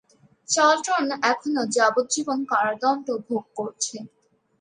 [0.49, 3.97] Charlton এখনও যাবজ্জীবন কারাদণ্ড ভোগ করছে।